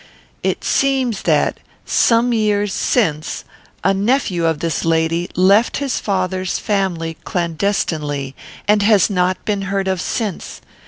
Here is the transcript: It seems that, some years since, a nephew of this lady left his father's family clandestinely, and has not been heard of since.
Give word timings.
It 0.41 0.63
seems 0.63 1.21
that, 1.21 1.59
some 1.85 2.33
years 2.33 2.73
since, 2.73 3.43
a 3.83 3.93
nephew 3.93 4.47
of 4.47 4.57
this 4.57 4.83
lady 4.83 5.29
left 5.35 5.77
his 5.77 5.99
father's 5.99 6.57
family 6.57 7.17
clandestinely, 7.23 8.33
and 8.67 8.81
has 8.81 9.11
not 9.11 9.45
been 9.45 9.61
heard 9.69 9.87
of 9.87 10.01
since. 10.01 10.59